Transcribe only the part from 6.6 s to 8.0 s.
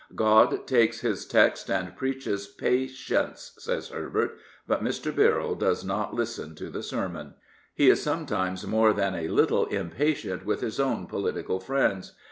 the sermon. He